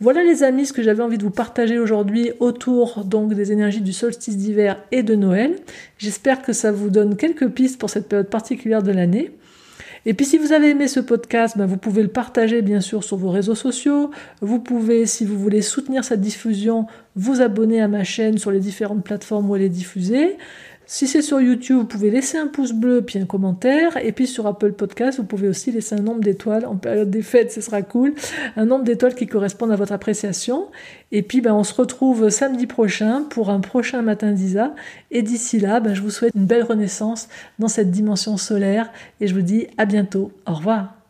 Voilà 0.00 0.22
les 0.22 0.42
amis 0.42 0.66
ce 0.66 0.72
que 0.72 0.82
j'avais 0.82 1.02
envie 1.02 1.18
de 1.18 1.22
vous 1.22 1.30
partager 1.30 1.78
aujourd'hui 1.78 2.32
autour 2.40 3.04
donc 3.04 3.34
des 3.34 3.52
énergies 3.52 3.80
du 3.80 3.92
solstice 3.92 4.36
d'hiver 4.36 4.78
et 4.90 5.02
de 5.02 5.14
Noël. 5.14 5.56
J'espère 5.98 6.42
que 6.42 6.52
ça 6.52 6.72
vous 6.72 6.90
donne 6.90 7.16
quelques 7.16 7.48
pistes 7.48 7.78
pour 7.78 7.90
cette 7.90 8.08
période 8.08 8.28
particulière 8.28 8.82
de 8.82 8.92
l'année. 8.92 9.32
Et 10.04 10.14
puis 10.14 10.26
si 10.26 10.36
vous 10.36 10.52
avez 10.52 10.70
aimé 10.70 10.88
ce 10.88 10.98
podcast, 11.00 11.56
ben, 11.56 11.66
vous 11.66 11.76
pouvez 11.76 12.02
le 12.02 12.08
partager 12.08 12.60
bien 12.62 12.80
sûr 12.80 13.04
sur 13.04 13.16
vos 13.16 13.30
réseaux 13.30 13.54
sociaux. 13.54 14.10
Vous 14.40 14.58
pouvez, 14.58 15.06
si 15.06 15.24
vous 15.24 15.38
voulez 15.38 15.62
soutenir 15.62 16.04
cette 16.04 16.20
diffusion, 16.20 16.86
vous 17.14 17.40
abonner 17.40 17.80
à 17.80 17.88
ma 17.88 18.02
chaîne 18.02 18.38
sur 18.38 18.50
les 18.50 18.60
différentes 18.60 19.04
plateformes 19.04 19.48
où 19.48 19.54
elle 19.54 19.62
est 19.62 19.68
diffusée. 19.68 20.36
Si 20.94 21.06
c'est 21.06 21.22
sur 21.22 21.40
YouTube, 21.40 21.78
vous 21.78 21.84
pouvez 21.86 22.10
laisser 22.10 22.36
un 22.36 22.48
pouce 22.48 22.72
bleu 22.72 23.00
puis 23.00 23.18
un 23.18 23.24
commentaire. 23.24 23.96
Et 23.96 24.12
puis 24.12 24.26
sur 24.26 24.46
Apple 24.46 24.72
Podcast, 24.72 25.18
vous 25.18 25.24
pouvez 25.24 25.48
aussi 25.48 25.72
laisser 25.72 25.94
un 25.94 26.02
nombre 26.02 26.20
d'étoiles. 26.20 26.66
En 26.66 26.76
période 26.76 27.08
des 27.08 27.22
fêtes, 27.22 27.50
ce 27.50 27.62
sera 27.62 27.80
cool. 27.80 28.12
Un 28.56 28.66
nombre 28.66 28.84
d'étoiles 28.84 29.14
qui 29.14 29.26
correspondent 29.26 29.72
à 29.72 29.76
votre 29.76 29.92
appréciation. 29.92 30.66
Et 31.10 31.22
puis 31.22 31.40
ben, 31.40 31.54
on 31.54 31.64
se 31.64 31.72
retrouve 31.72 32.28
samedi 32.28 32.66
prochain 32.66 33.22
pour 33.30 33.48
un 33.48 33.60
prochain 33.60 34.02
matin 34.02 34.32
d'Isa. 34.32 34.74
Et 35.10 35.22
d'ici 35.22 35.58
là, 35.58 35.80
ben, 35.80 35.94
je 35.94 36.02
vous 36.02 36.10
souhaite 36.10 36.34
une 36.34 36.44
belle 36.44 36.64
renaissance 36.64 37.30
dans 37.58 37.68
cette 37.68 37.90
dimension 37.90 38.36
solaire. 38.36 38.92
Et 39.22 39.28
je 39.28 39.34
vous 39.34 39.40
dis 39.40 39.68
à 39.78 39.86
bientôt. 39.86 40.30
Au 40.46 40.52
revoir. 40.52 41.01